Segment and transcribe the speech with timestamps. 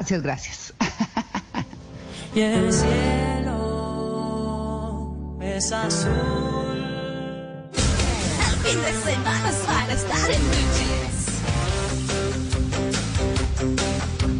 [0.00, 0.74] Gracias, gracias.
[2.32, 3.48] Y el cielo
[5.42, 6.12] es azul.
[7.74, 7.80] El
[8.64, 10.40] fin de semana van a estar en
[10.76, 11.40] Jeans.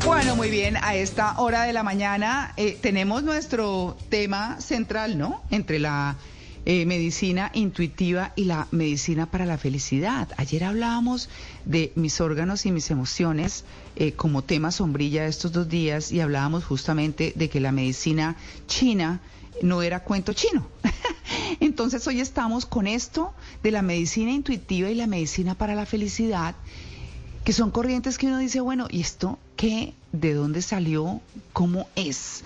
[0.05, 5.43] Bueno, muy bien, a esta hora de la mañana eh, tenemos nuestro tema central, ¿no?
[5.51, 6.15] Entre la
[6.71, 10.29] eh, medicina intuitiva y la medicina para la felicidad.
[10.37, 11.31] Ayer hablábamos
[11.65, 13.65] de mis órganos y mis emociones
[13.97, 18.37] eh, como tema sombrilla estos dos días y hablábamos justamente de que la medicina
[18.67, 19.23] china
[19.63, 20.69] no era cuento chino.
[21.61, 26.55] Entonces hoy estamos con esto de la medicina intuitiva y la medicina para la felicidad,
[27.47, 29.95] que son corrientes que uno dice, bueno, ¿y esto qué?
[30.13, 31.23] ¿De dónde salió?
[31.55, 32.45] ¿Cómo es?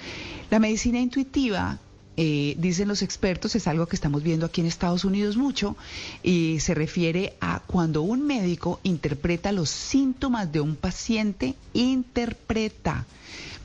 [0.48, 1.80] La medicina intuitiva
[2.16, 5.76] eh, dicen los expertos, es algo que estamos viendo aquí en Estados Unidos mucho,
[6.22, 13.06] y se refiere a cuando un médico interpreta los síntomas de un paciente, interpreta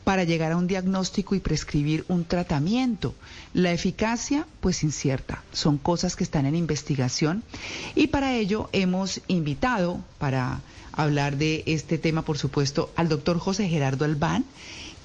[0.08, 3.14] para llegar a un diagnóstico y prescribir un tratamiento.
[3.54, 7.44] La eficacia, pues incierta, son cosas que están en investigación.
[7.94, 10.62] Y para ello hemos invitado para
[10.94, 14.46] hablar de este tema, por supuesto, al doctor José Gerardo Albán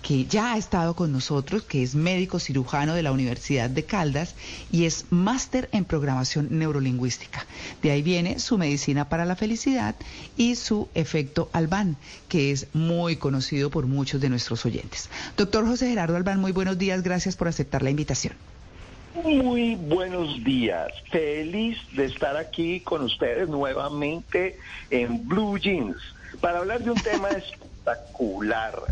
[0.02, 4.34] que ya ha estado con nosotros, que es médico cirujano de la Universidad de Caldas
[4.70, 7.46] y es máster en programación neurolingüística.
[7.82, 9.94] De ahí viene su medicina para la felicidad
[10.36, 11.96] y su efecto Albán,
[12.28, 15.08] que es muy conocido por muchos de nuestros oyentes.
[15.36, 18.34] Doctor José Gerardo Albán, muy buenos días, gracias por aceptar la invitación.
[19.22, 24.58] Muy buenos días, feliz de estar aquí con ustedes nuevamente
[24.90, 25.98] en Blue Jeans
[26.40, 27.28] para hablar de un tema
[27.84, 28.82] espectacular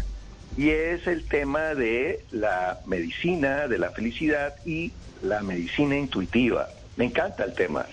[0.60, 6.69] y es el tema de la medicina, de la felicidad y la medicina intuitiva.
[6.97, 7.87] Me encanta el tema.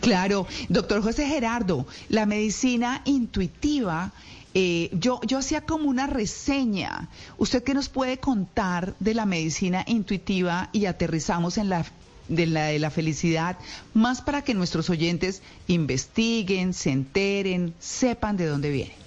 [0.00, 4.12] Claro, doctor José Gerardo, la medicina intuitiva,
[4.52, 7.08] eh, yo, yo hacía como una reseña.
[7.38, 11.86] ¿Usted qué nos puede contar de la medicina intuitiva y aterrizamos en la
[12.28, 13.56] de la de la felicidad,
[13.94, 19.03] más para que nuestros oyentes investiguen, se enteren, sepan de dónde viene?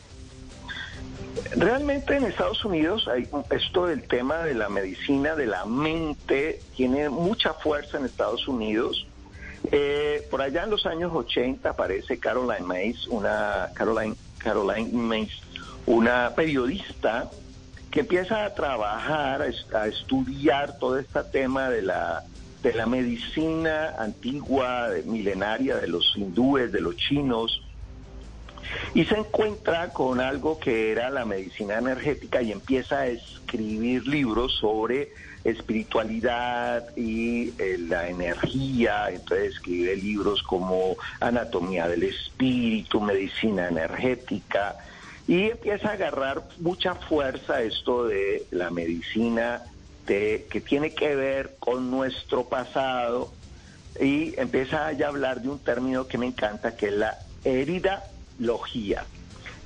[1.55, 7.09] Realmente en Estados Unidos hay esto del tema de la medicina de la mente tiene
[7.09, 9.07] mucha fuerza en Estados Unidos.
[9.71, 15.31] Eh, por allá en los años 80 aparece Caroline Mays, una Caroline Caroline Mays,
[15.85, 17.29] una periodista
[17.91, 22.23] que empieza a trabajar, a estudiar todo este tema de la
[22.63, 27.61] de la medicina antigua, milenaria de los hindúes, de los chinos,
[28.93, 34.53] y se encuentra con algo que era la medicina energética y empieza a escribir libros
[34.59, 35.11] sobre
[35.43, 44.75] espiritualidad y eh, la energía, entonces escribe libros como Anatomía del Espíritu, Medicina Energética,
[45.27, 49.61] y empieza a agarrar mucha fuerza esto de la medicina
[50.05, 53.33] que tiene que ver con nuestro pasado,
[53.99, 58.03] y empieza a hablar de un término que me encanta, que es la herida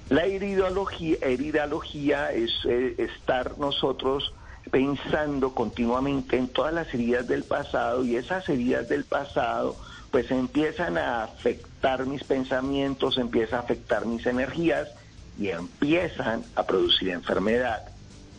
[0.09, 4.33] La heridología, heridología es eh, estar nosotros
[4.69, 9.75] pensando continuamente en todas las heridas del pasado y esas heridas del pasado
[10.11, 14.89] pues empiezan a afectar mis pensamientos, empiezan a afectar mis energías
[15.39, 17.83] y empiezan a producir enfermedad.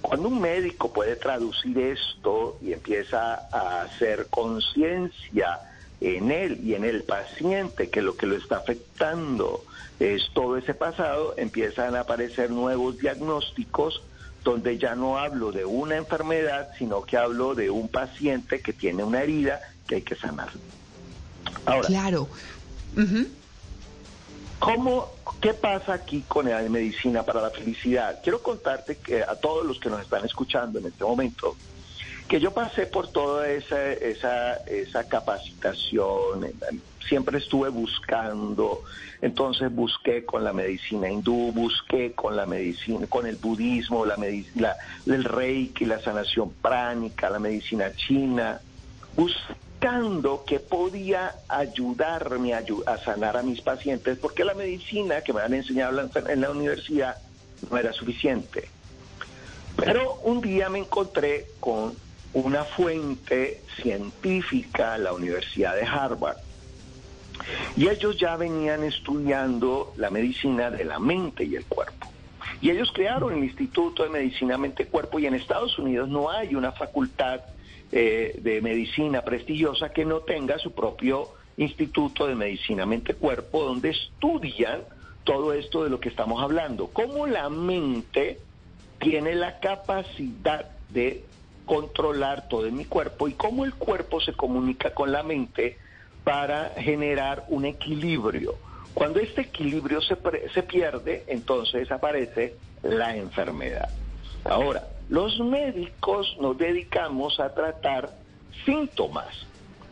[0.03, 5.61] Cuando un médico puede traducir esto y empieza a hacer conciencia
[6.03, 9.65] en él y en el paciente que lo que lo está afectando
[10.01, 14.03] es todo ese pasado, empiezan a aparecer nuevos diagnósticos
[14.43, 19.05] donde ya no hablo de una enfermedad, sino que hablo de un paciente que tiene
[19.05, 20.51] una herida que hay que sanar.
[21.65, 22.29] Ahora, claro.
[24.59, 25.09] ¿cómo,
[25.41, 28.21] ¿Qué pasa aquí con la medicina para la felicidad?
[28.23, 31.57] Quiero contarte que a todos los que nos están escuchando en este momento,
[32.29, 36.53] que yo pasé por toda esa, esa, esa capacitación,
[37.07, 38.83] siempre estuve buscando,
[39.21, 44.75] entonces busqué con la medicina hindú, busqué con la medicina, con el budismo, la medicina,
[45.07, 48.61] el reiki, la sanación pránica, la medicina china,
[49.15, 55.43] buscando que podía ayudarme a, a sanar a mis pacientes, porque la medicina que me
[55.43, 57.17] han enseñado en la universidad
[57.71, 58.69] no era suficiente.
[59.77, 61.95] Pero un día me encontré con
[62.35, 66.39] una fuente científica, la Universidad de Harvard,
[67.77, 72.09] y ellos ya venían estudiando la medicina de la mente y el cuerpo.
[72.61, 76.73] Y ellos crearon el Instituto de Medicina Mente-Cuerpo y en Estados Unidos no hay una
[76.73, 77.41] facultad
[77.91, 84.83] eh, de medicina prestigiosa que no tenga su propio Instituto de Medicina Mente-Cuerpo donde estudian
[85.25, 86.89] todo esto de lo que estamos hablando.
[86.89, 88.39] Cómo la mente
[88.99, 91.25] tiene la capacidad de
[91.67, 95.79] controlar todo en mi cuerpo y cómo el cuerpo se comunica con la mente
[96.25, 98.55] para generar un equilibrio.
[98.95, 100.17] Cuando este equilibrio se,
[100.53, 103.89] se pierde, entonces aparece la enfermedad.
[104.45, 108.11] Ahora, los médicos nos dedicamos a tratar
[108.65, 109.29] síntomas.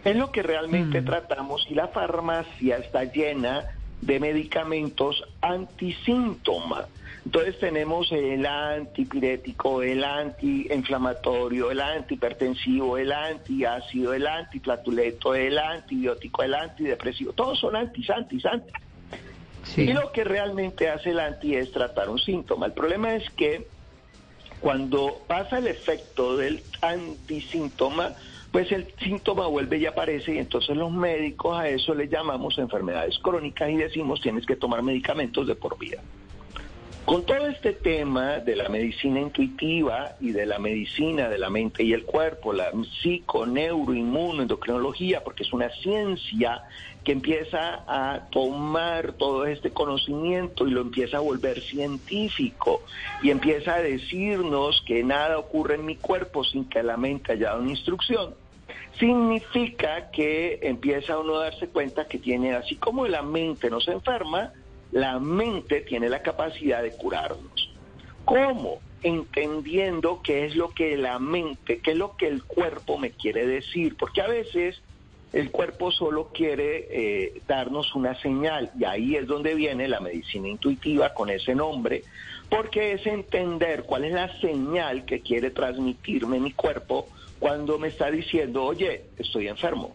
[0.05, 6.87] Es lo que realmente tratamos y la farmacia está llena de medicamentos antisíntomas.
[7.25, 16.55] Entonces tenemos el antipirético, el antiinflamatorio, el antihipertensivo, el antiácido, el antiplatuleto, el antibiótico, el
[16.55, 17.33] antidepresivo.
[17.33, 18.73] Todos son antis, antis, antis.
[19.77, 22.67] Y lo que realmente hace el anti es tratar un síntoma.
[22.67, 23.67] El problema es que
[24.61, 28.15] cuando pasa el efecto del antisíntoma,
[28.51, 33.19] pues el síntoma vuelve y aparece y entonces los médicos a eso le llamamos enfermedades
[33.19, 36.03] crónicas y decimos tienes que tomar medicamentos de por vida.
[37.05, 41.83] Con todo este tema de la medicina intuitiva y de la medicina de la mente
[41.83, 42.71] y el cuerpo, la
[43.03, 46.63] psico, neuro, inmuno, endocrinología, porque es una ciencia
[47.03, 52.83] que empieza a tomar todo este conocimiento y lo empieza a volver científico
[53.23, 57.49] y empieza a decirnos que nada ocurre en mi cuerpo sin que la mente haya
[57.49, 58.35] dado una instrucción,
[59.01, 63.93] significa que empieza uno a darse cuenta que tiene, así como la mente no se
[63.93, 64.53] enferma,
[64.93, 67.71] la mente tiene la capacidad de curarnos.
[68.25, 68.81] ¿Cómo?
[69.03, 73.47] Entendiendo qué es lo que la mente, qué es lo que el cuerpo me quiere
[73.47, 74.81] decir, porque a veces
[75.33, 80.49] el cuerpo solo quiere eh, darnos una señal y ahí es donde viene la medicina
[80.49, 82.03] intuitiva con ese nombre,
[82.49, 87.09] porque es entender cuál es la señal que quiere transmitirme mi cuerpo
[87.39, 89.95] cuando me está diciendo, oye, estoy enfermo,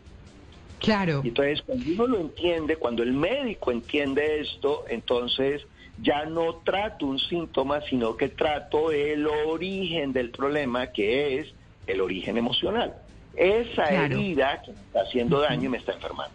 [0.85, 1.21] Claro.
[1.23, 5.65] entonces, cuando uno lo entiende, cuando el médico entiende esto, entonces
[6.01, 11.47] ya no trato un síntoma, sino que trato el origen del problema, que es
[11.87, 12.93] el origen emocional.
[13.35, 16.33] Esa herida que me está haciendo daño y me está enfermando.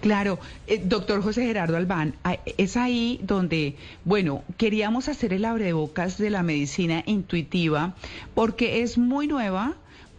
[0.00, 2.14] Claro, eh, doctor José Gerardo Albán,
[2.58, 7.94] es ahí donde, bueno, queríamos hacer el abrebocas de la medicina intuitiva
[8.34, 9.74] porque es muy nueva,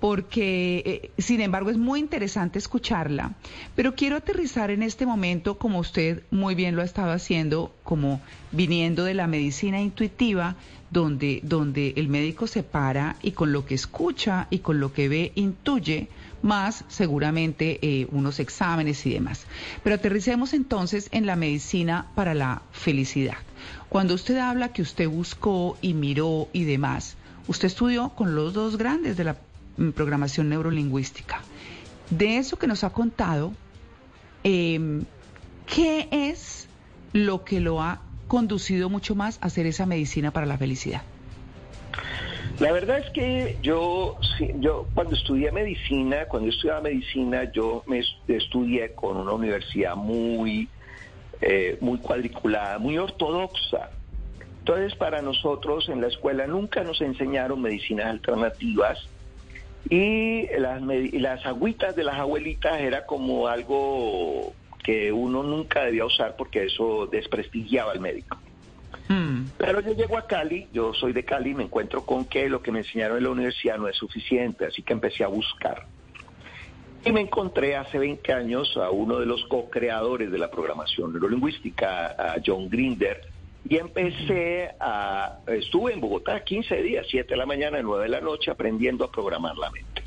[0.06, 3.34] porque eh, sin embargo es muy interesante escucharla,
[3.76, 8.22] pero quiero aterrizar en este momento, como usted muy bien lo ha estado haciendo, como
[8.52, 10.58] viniendo de la medicina intuitiva,
[10.92, 15.10] donde, donde el médico se para y con lo que escucha y con lo que
[15.10, 16.08] ve intuye
[16.44, 19.48] más seguramente eh, unos exámenes y demás.
[19.84, 23.38] Pero aterricemos entonces en la medicina para la felicidad.
[23.90, 27.18] Cuando usted habla que usted buscó y miró y demás,
[27.48, 29.38] usted estudió con los dos grandes de la
[29.96, 31.42] programación neurolingüística.
[32.10, 33.54] De eso que nos ha contado,
[34.44, 35.06] em,
[35.66, 36.68] ¿qué es
[37.14, 41.02] lo que lo ha conducido mucho más a hacer esa medicina para la felicidad?
[42.60, 44.18] La verdad es que yo,
[44.60, 50.70] yo cuando estudié medicina, cuando estudiaba medicina, yo me estudié con una universidad muy,
[51.42, 53.90] eh, muy cuadriculada, muy ortodoxa.
[54.60, 59.00] Entonces, para nosotros en la escuela nunca nos enseñaron medicinas alternativas
[59.90, 66.36] y las, las agüitas de las abuelitas era como algo que uno nunca debía usar
[66.36, 68.38] porque eso desprestigiaba al médico.
[69.08, 69.46] Hmm.
[69.58, 72.72] Pero yo llego a Cali, yo soy de Cali, me encuentro con que lo que
[72.72, 75.86] me enseñaron en la universidad no es suficiente, así que empecé a buscar.
[77.04, 82.08] Y me encontré hace 20 años a uno de los co-creadores de la programación neurolingüística,
[82.08, 83.22] a John Grinder,
[83.68, 88.22] y empecé a, estuve en Bogotá 15 días, 7 de la mañana, 9 de la
[88.22, 90.04] noche, aprendiendo a programar la mente.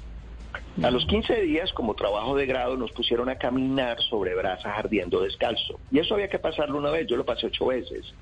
[0.83, 5.21] A los 15 días, como trabajo de grado, nos pusieron a caminar sobre brasas ardiendo
[5.21, 5.81] descalzo.
[5.91, 8.15] Y eso había que pasarlo una vez, yo lo pasé ocho veces.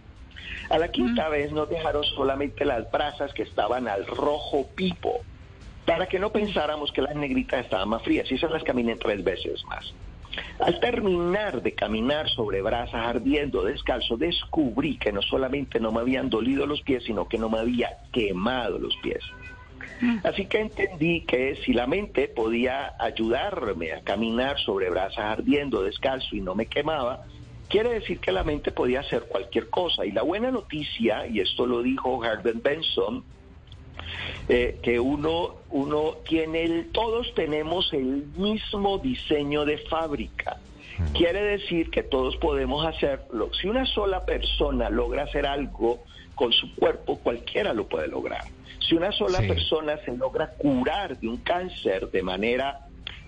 [0.70, 5.20] A la quinta vez nos dejaron solamente las brasas que estaban al rojo pipo,
[5.84, 8.30] para que no pensáramos que las negritas estaban más frías.
[8.32, 9.92] Y esas las caminé tres veces más.
[10.60, 16.30] Al terminar de caminar sobre brasas ardiendo descalzo, descubrí que no solamente no me habían
[16.30, 19.22] dolido los pies, sino que no me había quemado los pies.
[20.00, 20.18] Mm.
[20.24, 26.36] Así que entendí que si la mente podía ayudarme a caminar sobre brasas ardiendo descalzo
[26.36, 27.24] y no me quemaba,
[27.68, 30.04] quiere decir que la mente podía hacer cualquier cosa.
[30.04, 33.24] Y la buena noticia, y esto lo dijo Herbert Benson,
[34.48, 40.58] eh, que uno, uno tiene, el, todos tenemos el mismo diseño de fábrica.
[41.12, 43.50] Quiere decir que todos podemos hacerlo.
[43.60, 46.02] Si una sola persona logra hacer algo
[46.34, 48.44] con su cuerpo, cualquiera lo puede lograr.
[48.80, 49.48] Si una sola Sí.
[49.48, 52.80] persona se logra curar de un cáncer de manera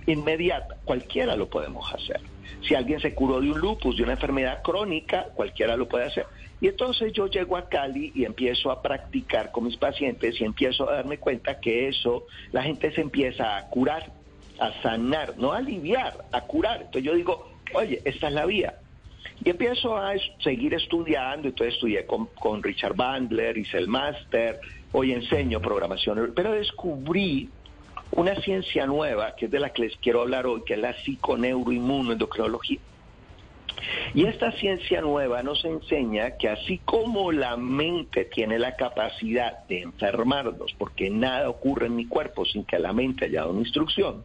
[0.06, 2.20] inmediata, cualquiera lo podemos hacer.
[2.62, 6.26] Si alguien se curó de un lupus, de una enfermedad crónica, cualquiera lo puede hacer.
[6.60, 10.88] Y entonces yo llego a Cali y empiezo a practicar con mis pacientes y empiezo
[10.88, 14.10] a darme cuenta que eso, la gente se empieza a curar,
[14.58, 16.82] a sanar, no a aliviar, a curar.
[16.82, 18.74] Entonces yo digo, oye, esta es la vía.
[19.44, 25.12] Y empiezo a seguir estudiando, entonces estudié con, con Richard Bandler, hice el máster, hoy
[25.12, 27.48] enseño programación, pero descubrí
[28.12, 30.94] una ciencia nueva, que es de la que les quiero hablar hoy, que es la
[31.04, 32.78] psiconeuroinmunoendocrinología.
[34.14, 39.82] Y esta ciencia nueva nos enseña que así como la mente tiene la capacidad de
[39.82, 44.24] enfermarnos, porque nada ocurre en mi cuerpo sin que la mente haya dado una instrucción,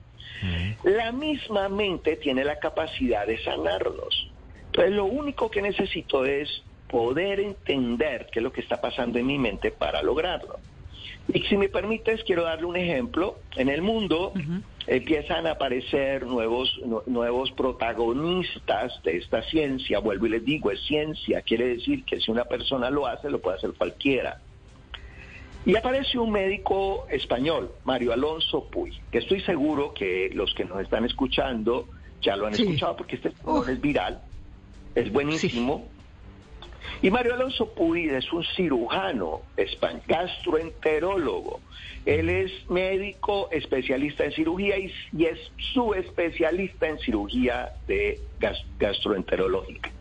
[0.84, 4.30] la misma mente tiene la capacidad de sanarnos.
[4.66, 9.28] Entonces lo único que necesito es poder entender qué es lo que está pasando en
[9.28, 10.60] mi mente para lograrlo.
[11.34, 13.40] Y si me permites, quiero darle un ejemplo.
[13.56, 14.34] En el mundo
[14.88, 20.00] empiezan a aparecer nuevos, nu- nuevos protagonistas de esta ciencia.
[20.00, 21.42] Vuelvo y les digo, es ciencia.
[21.42, 24.40] Quiere decir que si una persona lo hace, lo puede hacer cualquiera.
[25.66, 30.82] Y aparece un médico español, Mario Alonso Puy, que estoy seguro que los que nos
[30.82, 31.88] están escuchando
[32.22, 32.64] ya lo han Sí.
[32.64, 33.30] escuchado porque este
[33.70, 34.22] es viral,
[34.94, 35.88] es buenísimo.
[37.04, 41.60] Y Mario Alonso Puy es un cirujano español, gastroenterólogo.
[42.06, 45.38] Él es médico especialista en cirugía y, y es
[45.74, 49.92] su especialista en cirugía de gas- gastroenterológica.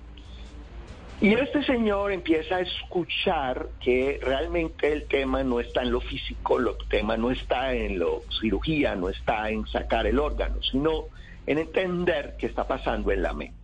[1.21, 6.61] Y este señor empieza a escuchar que realmente el tema no está en lo físico,
[6.61, 11.07] el tema no está en lo cirugía, no está en sacar el órgano, sino
[11.49, 13.62] en entender qué está pasando en la mente.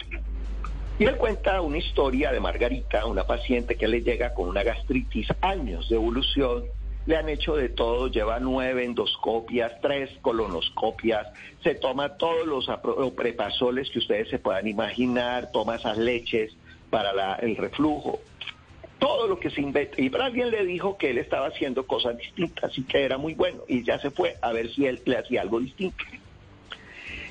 [0.98, 5.28] Y él cuenta una historia de Margarita, una paciente que le llega con una gastritis,
[5.40, 6.64] años de evolución,
[7.06, 11.28] le han hecho de todo, lleva nueve endoscopias, tres colonoscopias,
[11.62, 12.68] se toma todos los
[13.12, 16.52] prepasoles que ustedes se puedan imaginar, toma esas leches
[16.90, 18.18] para la- el reflujo,
[18.98, 20.02] todo lo que se inventa.
[20.02, 23.62] Y alguien le dijo que él estaba haciendo cosas distintas y que era muy bueno,
[23.68, 26.04] y ya se fue a ver si él le hacía algo distinto.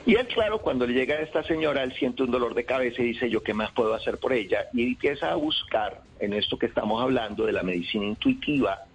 [0.08, 3.02] Y él, claro, cuando le llega a esta señora, él siente un dolor de cabeza
[3.02, 4.68] y dice, ¿yo qué más puedo hacer por ella?
[4.72, 8.86] Y empieza a buscar en esto que estamos hablando de la medicina intuitiva,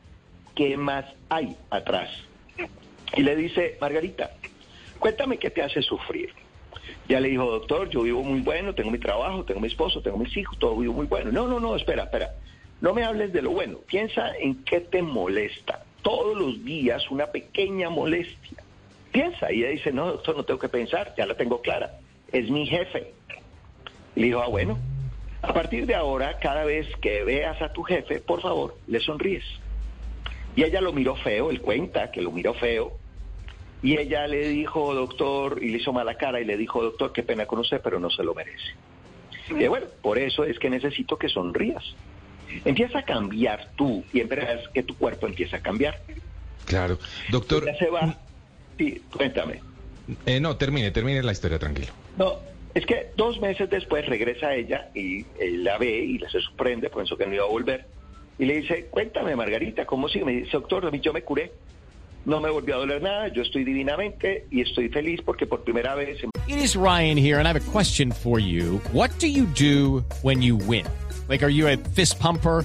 [0.54, 2.08] ¿qué más hay atrás?
[3.14, 4.30] Y le dice, Margarita,
[4.98, 6.32] cuéntame qué te hace sufrir.
[7.10, 10.16] Ya le dijo, doctor, yo vivo muy bueno, tengo mi trabajo, tengo mi esposo, tengo
[10.16, 11.30] mis hijos, todo vivo muy bueno.
[11.30, 12.30] No, no, no, espera, espera.
[12.80, 13.80] No me hables de lo bueno.
[13.86, 15.84] Piensa en qué te molesta.
[16.00, 18.64] Todos los días una pequeña molestia.
[19.12, 19.52] Piensa.
[19.52, 21.98] Y ella dice, no, doctor, no tengo que pensar, ya la tengo clara.
[22.32, 23.12] Es mi jefe.
[24.14, 24.78] Le dijo, ah, bueno.
[25.42, 29.44] A partir de ahora, cada vez que veas a tu jefe, por favor, le sonríes.
[30.54, 32.92] Y ella lo miró feo, él cuenta que lo miró feo.
[33.82, 37.24] Y ella le dijo, doctor, y le hizo mala cara y le dijo, doctor, qué
[37.24, 38.74] pena con usted, pero no se lo merece.
[39.50, 41.82] Y bueno, por eso es que necesito que sonrías.
[42.64, 46.00] Empieza a cambiar tú y verás que tu cuerpo empieza a cambiar.
[46.66, 46.98] Claro.
[47.30, 48.16] Doctor, Ya se va.
[48.78, 49.60] Sí, cuéntame.
[50.26, 51.92] eh, no, termine, termine la historia, tranquilo.
[52.18, 52.36] No,
[52.74, 57.16] es que dos meses después regresa ella y él la ve y se sorprende, pensó
[57.16, 57.86] que no iba a volver.
[58.38, 60.24] Y le dice, cuéntame, Margarita, ¿cómo sigue?
[60.24, 61.52] Me dice, doctor, a mí yo me curé.
[62.24, 65.94] No me volvió a doler nada, yo estoy divinamente y estoy feliz porque por primera
[65.96, 66.22] vez...
[66.48, 68.80] It is Ryan here, and I have a question for you.
[68.92, 70.86] What do you do when you win?
[71.28, 72.64] Like, are you a fist pumper?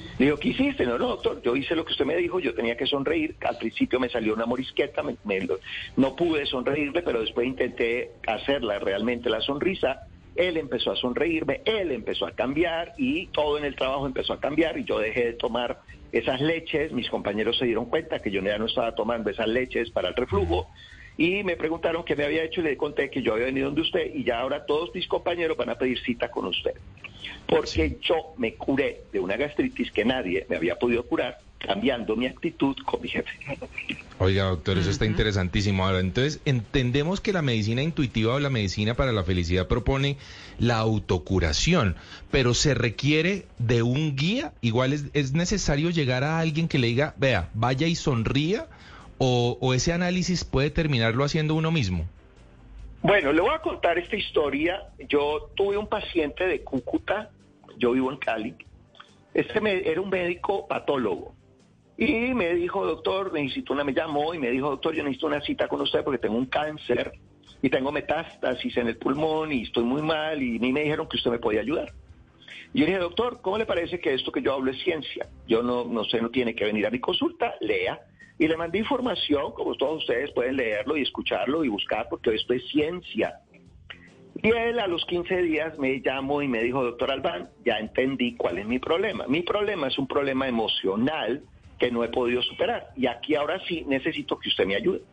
[0.21, 0.85] Digo, ¿qué hiciste?
[0.85, 3.35] No, no, doctor, yo hice lo que usted me dijo, yo tenía que sonreír.
[3.41, 5.47] Al principio me salió una morisqueta, me- me
[5.97, 10.01] no pude sonreírle, pero después intenté hacerla realmente la sonrisa.
[10.35, 14.39] Él empezó a sonreírme, él empezó a cambiar y todo en el trabajo empezó a
[14.39, 15.79] cambiar y yo dejé de tomar
[16.11, 16.91] esas leches.
[16.91, 20.15] Mis compañeros se dieron cuenta que yo ya no estaba tomando esas leches para el
[20.15, 20.67] reflujo
[21.17, 23.81] y me preguntaron qué me había hecho y le conté que yo había venido donde
[23.81, 26.73] usted y ya ahora todos mis compañeros van a pedir cita con usted.
[27.47, 32.25] Porque yo me curé de una gastritis que nadie me había podido curar cambiando mi
[32.25, 33.29] actitud con mi jefe.
[34.17, 35.85] Oiga, doctor, eso está interesantísimo.
[35.85, 40.17] Ahora, entonces, entendemos que la medicina intuitiva o la medicina para la felicidad propone
[40.59, 41.95] la autocuración,
[42.29, 44.53] pero se requiere de un guía.
[44.61, 48.67] Igual es, es necesario llegar a alguien que le diga, vea, vaya y sonría,
[49.23, 52.07] o, ese análisis puede terminarlo haciendo uno mismo.
[53.03, 54.83] Bueno, le voy a contar esta historia.
[55.07, 57.29] Yo tuve un paciente de Cúcuta,
[57.77, 58.55] yo vivo en Cali.
[59.33, 61.33] Este me- era un médico patólogo.
[61.97, 65.41] Y me dijo, doctor, necesito una, me llamó y me dijo, doctor, yo necesito una
[65.41, 67.11] cita con usted porque tengo un cáncer
[67.61, 71.17] y tengo metástasis en el pulmón y estoy muy mal y mí me dijeron que
[71.17, 71.93] usted me podía ayudar.
[72.73, 75.27] Y yo dije, doctor, ¿cómo le parece que esto que yo hablo es ciencia?
[75.47, 77.99] Yo no, no sé, no tiene que venir a mi consulta, lea.
[78.41, 82.53] Y le mandé información, como todos ustedes pueden leerlo y escucharlo y buscar, porque esto
[82.53, 83.35] es ciencia.
[84.41, 88.35] Y él a los 15 días me llamó y me dijo, doctor Albán, ya entendí
[88.35, 89.27] cuál es mi problema.
[89.27, 91.43] Mi problema es un problema emocional
[91.77, 92.87] que no he podido superar.
[92.95, 95.03] Y aquí ahora sí necesito que usted me ayude.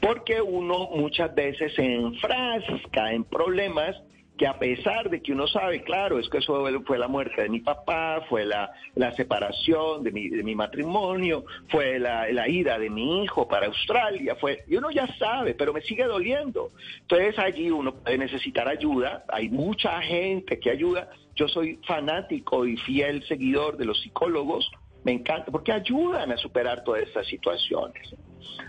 [0.00, 3.94] Porque uno muchas veces se enfrasca en problemas
[4.38, 7.48] que a pesar de que uno sabe, claro, es que eso fue la muerte de
[7.48, 12.78] mi papá, fue la, la separación de mi, de mi matrimonio, fue la, la ida
[12.78, 16.70] de mi hijo para Australia, fue, y uno ya sabe, pero me sigue doliendo.
[17.00, 22.76] Entonces allí uno puede necesitar ayuda, hay mucha gente que ayuda, yo soy fanático y
[22.76, 24.70] fiel seguidor de los psicólogos,
[25.02, 28.14] me encanta, porque ayudan a superar todas estas situaciones.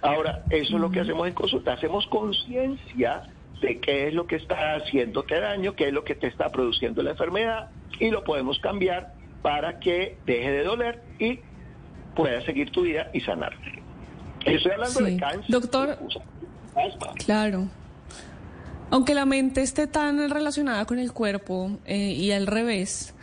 [0.02, 3.24] Ahora, eso es lo que hacemos en consulta, hacemos conciencia
[3.62, 7.02] de qué es lo que está haciéndote daño, qué es lo que te está produciendo
[7.04, 11.40] la enfermedad y lo podemos cambiar para que deje de doler y
[12.16, 13.82] puedas seguir tu vida y sanarte.
[14.46, 15.04] Estoy hablando Sí.
[15.06, 15.46] de cáncer.
[15.50, 15.90] Doctor.
[16.76, 17.14] asma.
[17.26, 17.68] Claro.
[18.92, 23.14] Aunque la mente esté tan relacionada con el cuerpo eh, y al revés,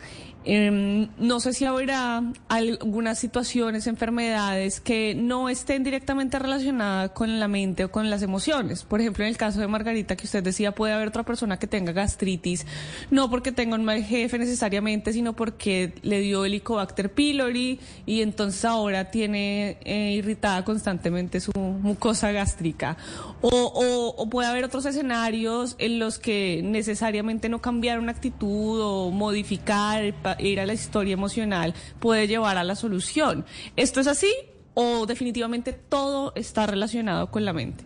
[0.45, 7.47] em, no sé si habrá algunas situaciones, enfermedades que no estén directamente relacionadas con la
[7.47, 8.83] mente o con las emociones.
[8.83, 11.67] Por ejemplo, en el caso de Margarita, que usted decía, puede haber otra persona que
[11.67, 12.65] tenga gastritis,
[13.11, 18.63] no porque tenga un mal jefe necesariamente, sino porque le dio Helicobacter pylori y entonces
[18.65, 22.97] ahora tiene eh, irritada constantemente su mucosa gástrica.
[23.41, 29.11] O, o- puede haber otros escenarios en los que necesariamente no cambiar una actitud o
[29.11, 33.45] modificar, pa- ir a la historia emocional puede llevar a la solución.
[33.75, 34.33] ¿Esto es así
[34.73, 37.83] o definitivamente todo está relacionado con la mente?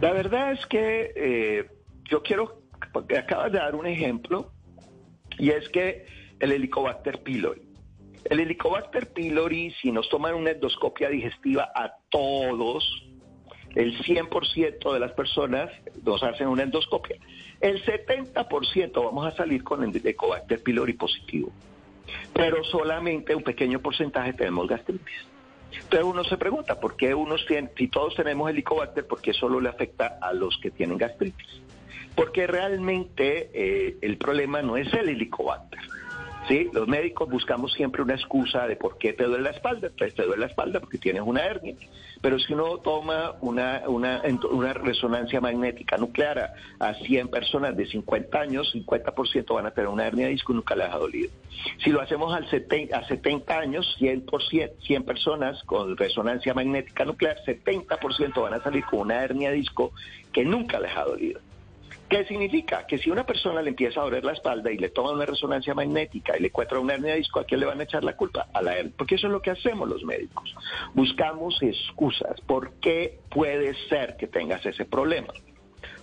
[0.00, 1.70] La verdad es que eh,
[2.04, 4.50] yo quiero, porque acabas de dar un ejemplo,
[5.38, 6.06] y es que
[6.40, 7.62] el Helicobacter pylori.
[8.24, 12.84] El Helicobacter pylori, si nos toman una endoscopia digestiva a todos,
[13.74, 15.70] el 100% de las personas
[16.04, 17.16] nos hacen una endoscopia.
[17.60, 21.50] El 70% vamos a salir con el Helicobacter pylori positivo.
[22.32, 25.26] Pero solamente un pequeño porcentaje tenemos gastritis.
[25.72, 29.60] Entonces uno se pregunta, ¿por qué unos tienen, si todos tenemos helicobacter, por qué solo
[29.60, 31.62] le afecta a los que tienen gastritis?
[32.14, 35.80] Porque realmente eh, el problema no es el helicobacter.
[36.48, 36.70] ¿sí?
[36.72, 39.88] Los médicos buscamos siempre una excusa de por qué te duele la espalda.
[39.88, 41.74] Entonces te duele la espalda porque tienes una hernia.
[42.24, 47.84] Pero si uno toma una, una, una resonancia magnética nuclear a, a 100 personas de
[47.84, 51.30] 50 años, 50% van a tener una hernia disco y nunca les ha dolido.
[51.84, 57.36] Si lo hacemos al 70, a 70 años, 100%, 100 personas con resonancia magnética nuclear,
[57.44, 59.92] 70% van a salir con una hernia disco
[60.32, 61.40] que nunca les ha dolido.
[62.14, 62.86] ¿Qué significa?
[62.86, 65.74] Que si una persona le empieza a doler la espalda y le toma una resonancia
[65.74, 68.46] magnética y le encuentra una hernia disco, ¿a quién le van a echar la culpa?
[68.54, 68.94] A la hernia.
[68.96, 70.54] Porque eso es lo que hacemos los médicos.
[70.94, 72.40] Buscamos excusas.
[72.42, 75.32] ¿Por qué puede ser que tengas ese problema?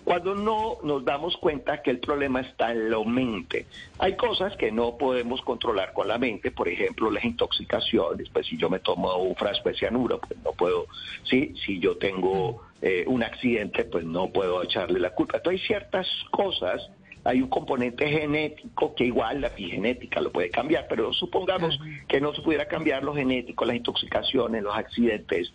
[0.04, 3.68] Cuando no nos damos cuenta que el problema está en la mente.
[3.98, 8.28] Hay cosas que no podemos controlar con la mente, por ejemplo, las intoxicaciones.
[8.28, 10.88] Pues si yo me tomo un frasco de cianuro, pues no puedo,
[11.24, 11.54] ¿sí?
[11.66, 15.38] Si yo tengo eh, un accidente, pues no puedo echarle la culpa.
[15.38, 16.90] Entonces hay ciertas cosas,
[17.24, 22.34] hay un componente genético que igual la epigenética lo puede cambiar, pero supongamos que no
[22.34, 25.54] se pudiera cambiar lo genético, las intoxicaciones, los accidentes,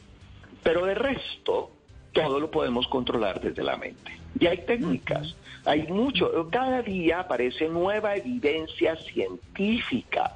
[0.63, 1.76] pero de resto
[2.23, 4.13] todo lo podemos controlar desde la mente.
[4.39, 10.33] Y hay técnicas, hay mucho, cada día aparece nueva evidencia científica,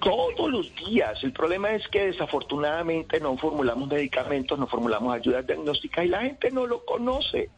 [0.00, 1.22] todos los días.
[1.24, 6.50] El problema es que desafortunadamente no formulamos medicamentos, no formulamos ayudas diagnósticas y la gente
[6.50, 7.50] no lo conoce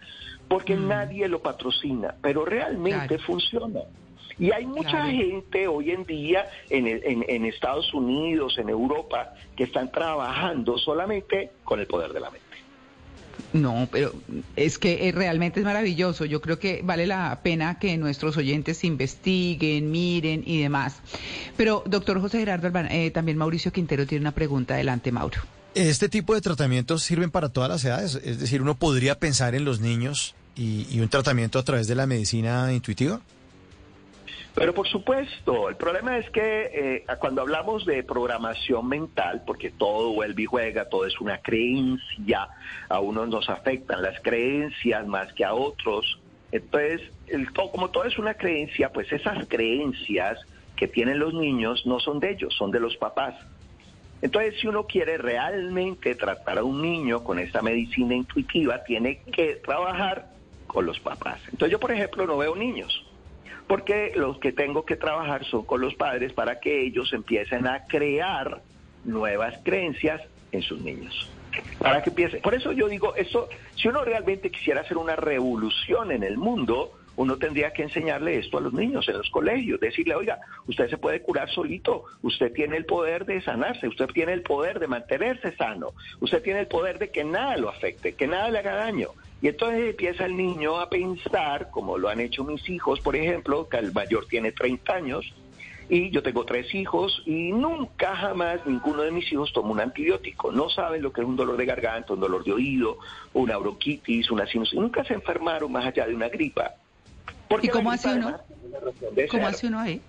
[0.49, 3.81] porque nadie lo patrocina, pero realmente funciona.
[4.39, 5.11] Y hay mucha Claro.
[5.11, 10.79] gente hoy en día en, el- en- en Estados Unidos, en Europa, que están trabajando
[10.79, 12.47] solamente con el poder de la mente.
[13.53, 14.15] No, pero
[14.57, 16.25] es que eh, realmente es maravilloso.
[16.25, 20.97] Yo creo que vale la pena que nuestros oyentes investiguen, miren y demás.
[21.57, 24.75] Pero, doctor José Gerardo eh, también Mauricio Quintero tiene una pregunta.
[24.75, 25.41] Adelante, Mauro.
[25.75, 28.17] ¿Este tipo de tratamientos sirven para todas las edades?
[28.25, 31.95] Es decir, uno podría pensar en los niños y, y un tratamiento a través de
[31.95, 33.21] la medicina intuitiva.
[34.55, 40.13] Pero por supuesto, el problema es que eh, cuando hablamos de programación mental, porque todo
[40.13, 42.49] vuelve y juega, todo es una creencia,
[42.89, 46.19] a unos nos afectan las creencias más que a otros,
[46.53, 50.39] entonces, el, como todo es una creencia, pues esas creencias
[50.75, 53.35] que tienen los niños no son de ellos, son de los papás.
[54.23, 59.57] Entonces, si uno quiere realmente tratar a un niño con esta medicina intuitiva, tiene que
[59.57, 60.27] trabajar
[60.67, 61.41] con los papás.
[61.53, 63.05] Entonces, yo, por ejemplo, no veo niños
[63.71, 67.85] porque los que tengo que trabajar son con los padres para que ellos empiecen a
[67.85, 68.63] crear
[69.05, 71.31] nuevas creencias en sus niños.
[71.79, 72.39] Para que empiece.
[72.39, 76.99] Por eso yo digo, eso, si uno realmente quisiera hacer una revolución en el mundo,
[77.15, 80.99] uno tendría que enseñarle esto a los niños en los colegios, decirle, oiga, usted se
[80.99, 85.55] puede curar solito, usted tiene el poder de sanarse, usted tiene el poder de mantenerse
[85.55, 89.11] sano, usted tiene el poder de que nada lo afecte, que nada le haga daño.
[89.43, 93.69] Y entonces empieza el niño a pensar, como lo han hecho mis hijos, por ejemplo,
[93.69, 95.33] que el mayor tiene 30 años,
[95.91, 100.53] y yo tengo tres hijos y nunca jamás ninguno de mis hijos tomó un antibiótico.
[100.53, 102.99] No saben lo que es un dolor de garganta, un dolor de oído,
[103.35, 104.81] una bronquitis, una sinusitis.
[104.81, 106.75] Nunca se enfermaron más allá de una gripa.
[107.61, 108.39] ¿Y cómo hace uno?
[109.29, 110.01] ¿Cómo hace uno ahí?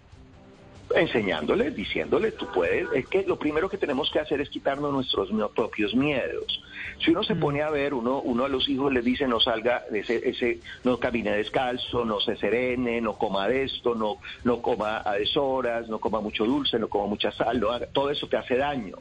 [0.95, 5.29] Enseñándole, diciéndole, tú puedes, es que lo primero que tenemos que hacer es quitarnos nuestros
[5.55, 6.61] propios miedos.
[7.03, 9.83] Si uno se pone a ver, uno, uno a los hijos les dice no salga
[9.91, 15.01] ese, ese, no camine descalzo, no se serene, no coma de esto, no, no coma
[15.05, 18.37] a deshoras, no coma mucho dulce, no coma mucha sal, no haga- todo eso te
[18.37, 18.95] hace daño.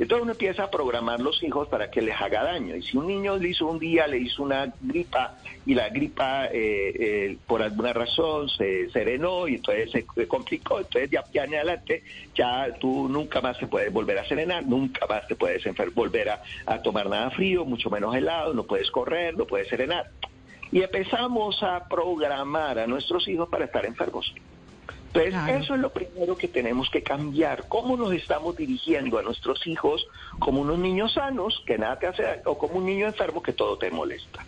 [0.00, 2.74] Entonces uno empieza a programar los hijos para que les haga daño.
[2.74, 5.36] Y si un niño le hizo un día, le hizo una gripa
[5.66, 11.10] y la gripa eh, eh, por alguna razón se serenó y entonces se complicó, entonces
[11.10, 12.02] ya, en adelante
[12.34, 15.62] ya tú nunca más te puedes volver a serenar, nunca más te puedes
[15.94, 20.10] volver a, a tomar nada frío, mucho menos helado, no puedes correr, no puedes serenar.
[20.72, 24.32] Y empezamos a programar a nuestros hijos para estar enfermos.
[25.12, 27.66] Entonces, eso es lo primero que tenemos que cambiar.
[27.68, 30.06] ¿Cómo nos estamos dirigiendo a nuestros hijos
[30.38, 33.76] como unos niños sanos, que nada te hace o como un niño enfermo que todo
[33.76, 34.44] te molesta?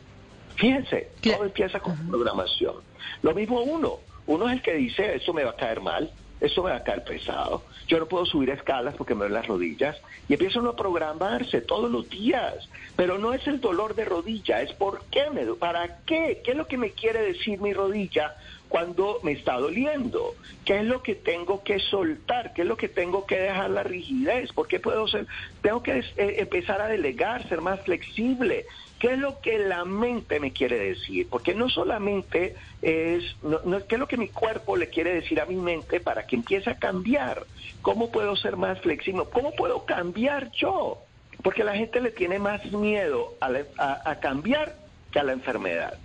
[0.57, 2.77] Fíjense, todo empieza con programación.
[3.23, 3.99] Lo mismo uno.
[4.27, 6.85] Uno es el que dice, esto me va a caer mal, esto me va a
[6.85, 9.97] caer pesado, yo no puedo subir escalas porque me duelen las rodillas.
[10.29, 12.69] Y empieza uno a programarse todos los días.
[12.95, 16.57] Pero no es el dolor de rodilla, es por qué me, para qué, qué es
[16.57, 18.37] lo que me quiere decir mi rodilla
[18.73, 22.89] cuando me está doliendo, qué es lo que tengo que soltar, qué es lo que
[22.89, 25.27] tengo que dejar la rigidez, por qué puedo ser,
[25.61, 26.05] tengo que eh,
[26.39, 28.65] empezar a delegar, ser más flexible,
[28.99, 33.87] qué es lo que la mente me quiere decir, porque no solamente es, no, no-
[33.87, 36.71] qué es lo que mi cuerpo le quiere decir a mi mente para que empiece
[36.71, 37.47] a cambiar,
[37.83, 41.05] cómo puedo ser más flexible, cómo puedo cambiar yo,
[41.45, 44.75] porque la gente le tiene más miedo a, a- a cambiar
[45.11, 46.02] que a la enfermedad.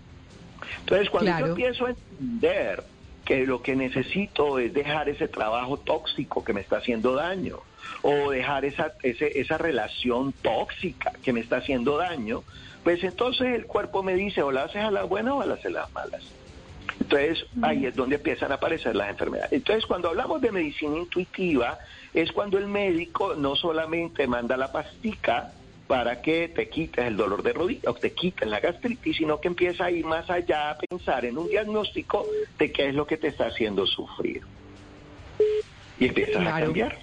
[0.79, 1.45] Entonces, cuando Claro.
[1.47, 2.83] yo empiezo a entender
[3.25, 7.59] que lo que necesito es dejar ese trabajo tóxico que me está haciendo daño,
[8.01, 12.43] o dejar esa, ese- esa relación tóxica que me está haciendo daño,
[12.83, 15.67] pues entonces el cuerpo me dice, o la haces a las buenas o la haces
[15.67, 16.23] a las malas.
[16.99, 19.51] Entonces, ahí es donde empiezan a aparecer las enfermedades.
[19.53, 21.77] Entonces, cuando hablamos de medicina intuitiva,
[22.13, 25.53] es cuando el médico no solamente manda la pastica
[25.87, 29.47] para que te quites el dolor de rodilla o te quites la gastritis, sino que
[29.47, 32.27] empieza a ir más allá a pensar en un diagnóstico
[32.59, 34.41] de qué es lo que te está haciendo sufrir.
[35.97, 36.97] Y empiezas a cambiar.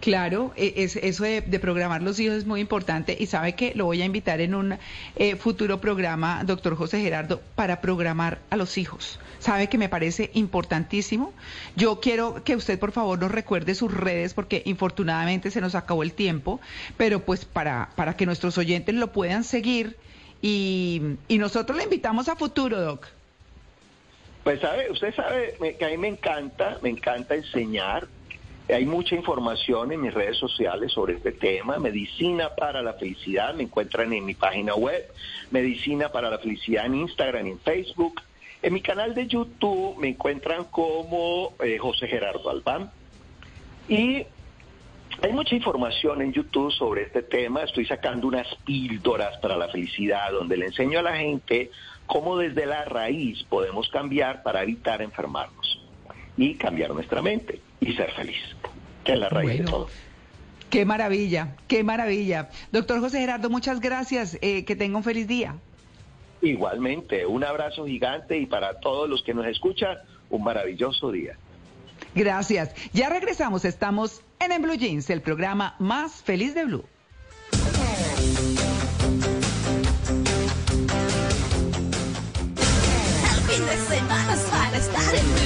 [0.00, 3.72] Claro, e- es, eso de, de programar los hijos es muy importante y sabe que
[3.74, 4.78] lo voy a invitar en un
[5.16, 9.18] eh, futuro programa, doctor José Gerardo, para programar a los hijos.
[9.46, 11.32] Sabe que me parece importantísimo.
[11.76, 16.02] Yo quiero que usted por favor nos recuerde sus redes porque infortunadamente se nos acabó
[16.02, 16.60] el tiempo,
[16.96, 19.98] pero pues para, para que nuestros oyentes lo puedan seguir
[20.42, 23.06] y, y nosotros le invitamos a futuro, doc.
[24.42, 28.08] Pues sabe, usted sabe que a mí me encanta, me encanta enseñar.
[28.68, 31.78] Hay mucha información en mis redes sociales sobre este tema.
[31.78, 35.08] Medicina para la felicidad, me encuentran en mi página web.
[35.52, 38.22] Medicina para la felicidad en Instagram en Facebook.
[38.62, 42.90] En mi canal de YouTube me encuentran como eh, José Gerardo Albán.
[43.88, 44.26] Y
[45.22, 47.62] hay mucha información en YouTube sobre este tema.
[47.62, 51.70] Estoy sacando unas píldoras para la felicidad, donde le enseño a la gente
[52.06, 55.80] cómo desde la raíz podemos cambiar para evitar enfermarnos
[56.36, 58.42] y cambiar nuestra mente y ser feliz,
[59.04, 59.88] que es la raíz de todo.
[60.70, 62.50] Qué maravilla, qué maravilla.
[62.72, 64.36] Doctor José Gerardo, muchas gracias.
[64.42, 65.56] Eh, que tenga un feliz día.
[66.42, 69.98] Igualmente, un abrazo gigante y para todos los que nos escuchan,
[70.30, 71.36] un maravilloso día.
[72.14, 72.74] Gracias.
[72.92, 73.64] Ya regresamos.
[73.64, 76.84] Estamos en En Blue Jeans, el programa más feliz de Blue.
[77.52, 77.58] El
[83.44, 85.45] fin de semana es para estar en Blue.